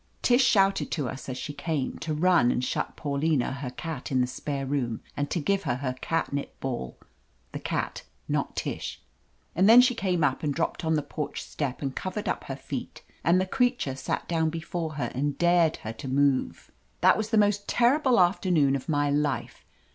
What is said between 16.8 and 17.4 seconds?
That was the